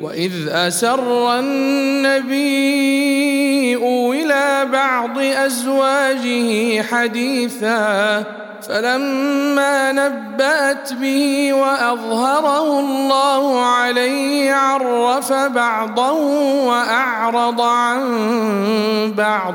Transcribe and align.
وإذ 0.00 0.48
أسر 0.48 1.38
النبي 1.38 2.66
إلى 4.12 4.68
بعض 4.72 5.18
أزواجه 5.18 6.82
حديثا 6.82 8.24
فلما 8.68 9.92
نبأت 9.92 10.92
به 10.92 11.52
وأظهره 11.52 12.80
الله 12.80 13.64
عليه 13.64 14.52
عرف 14.52 15.32
بعضه 15.32 16.12
وأعرض 16.66 17.60
عن 17.60 18.02
بعض. 19.16 19.54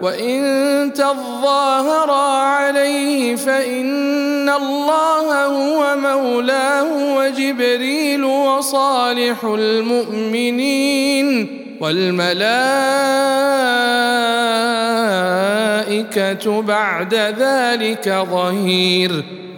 وان 0.00 0.92
تظاهرا 0.92 2.38
عليه 2.38 3.36
فان 3.36 4.48
الله 4.48 5.44
هو 5.44 5.96
مولاه 5.96 7.16
وجبريل 7.16 8.24
وصالح 8.24 9.44
المؤمنين 9.44 11.28
والملائكه 11.80 12.38
بعد 16.62 17.14
ذلك 17.14 18.08
ظهير 18.30 19.24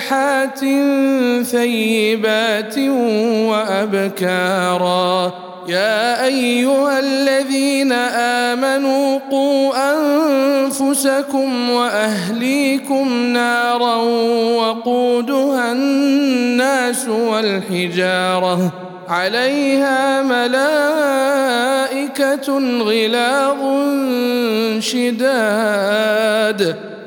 سائحات 0.00 0.58
ثيبات 1.46 2.78
وابكارا 3.48 5.32
يا 5.68 6.24
ايها 6.24 6.98
الذين 6.98 7.92
امنوا 7.92 9.18
قوا 9.30 9.72
انفسكم 9.92 11.70
واهليكم 11.70 13.26
نارا 13.26 13.96
وقودها 14.56 15.72
الناس 15.72 17.08
والحجاره 17.08 18.72
عليها 19.08 20.22
ملائكة 20.22 21.60
غلاظ 22.82 23.58
شداد 24.78 26.89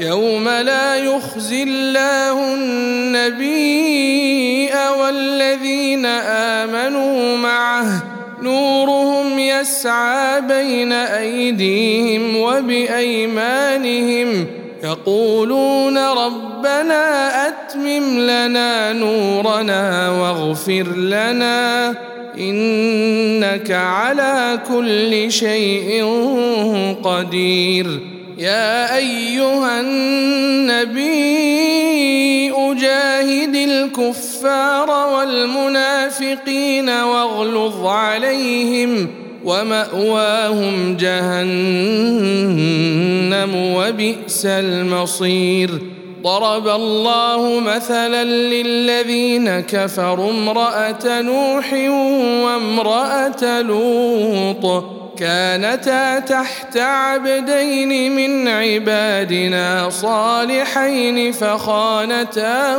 يوم 0.00 0.48
لا 0.48 0.96
يخزي 0.96 1.62
الله 1.62 2.54
النبي 2.54 4.70
والذين 5.00 6.06
آمنوا 6.06 7.36
معه. 7.36 8.02
نورهم 8.42 9.38
يسعى 9.38 10.40
بين 10.40 10.92
أيديهم 10.92 12.36
وبأيمانهم. 12.36 14.46
يقولون 14.84 15.98
ربنا 15.98 17.30
أتمم 17.48 18.18
لنا 18.18 18.92
نورنا 18.92 20.10
واغفر 20.10 20.96
لنا. 20.96 21.94
إنك 22.38 23.70
على 23.70 24.60
كل 24.68 25.32
شيء 25.32 26.04
قدير. 27.02 28.00
يا 28.38 28.96
أيها 28.96 29.80
النبي 29.80 31.08
أجاهد 32.50 33.54
الكفار 33.54 34.90
والمنافقين 34.90 36.88
واغلظ 36.88 37.86
عليهم 37.86 39.08
ومأواهم 39.44 40.96
جهنم 40.96 41.74
وبئس 43.54 44.46
المصير. 44.46 45.70
ضرب 46.22 46.68
الله 46.68 47.60
مثلا 47.60 48.24
للذين 48.24 49.60
كفروا 49.60 50.30
امرأة 50.30 51.20
نوح 51.20 51.72
وامرأة 52.44 53.62
لوط. 53.62 54.97
كانتا 55.18 56.18
تحت 56.18 56.76
عبدين 56.76 58.16
من 58.16 58.48
عبادنا 58.48 59.90
صالحين 59.90 61.32
فخانتاهما 61.32 62.78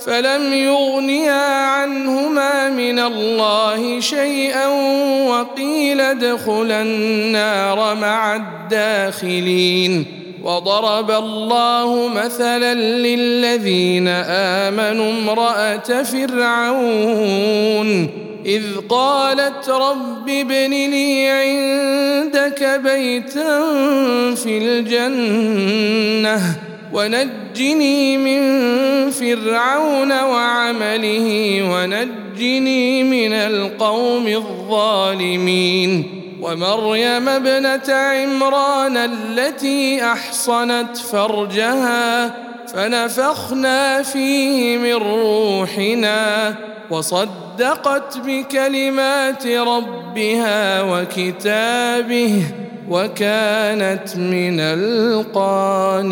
فلم 0.00 0.52
يغنيا 0.52 1.66
عنهما 1.66 2.68
من 2.68 2.98
الله 2.98 4.00
شيئا 4.00 4.66
وقيل 5.28 6.00
ادخلا 6.00 6.82
النار 6.82 7.94
مع 7.94 8.36
الداخلين 8.36 10.06
وضرب 10.42 11.10
الله 11.10 12.08
مثلا 12.08 12.74
للذين 12.74 14.08
آمنوا 14.28 15.12
امرأة 15.12 16.02
فرعون 16.02 17.44
إذ 18.46 18.62
قالت 18.88 19.68
رب 19.68 20.28
ابن 20.28 20.70
لي 20.70 21.28
عندك 21.28 22.80
بيتا 22.84 23.60
في 24.34 24.58
الجنة 24.58 26.40
ونجني 26.92 28.18
من 28.18 28.40
فرعون 29.10 30.12
وعمله 30.12 31.60
ونجني 31.72 33.02
من 33.02 33.32
القوم 33.32 34.26
الظالمين. 34.26 36.23
ومريم 36.44 37.28
ابنة 37.28 37.94
عمران 37.94 38.96
التي 38.96 40.04
أحصنت 40.04 40.96
فرجها 40.96 42.34
فنفخنا 42.74 44.02
فيه 44.02 44.78
من 44.78 44.94
روحنا 44.94 46.54
وصدقت 46.90 48.18
بكلمات 48.18 49.46
ربها 49.46 50.82
وكتابه 50.82 52.42
وكانت 52.90 54.16
من 54.16 54.60
القانتين. 54.60 56.04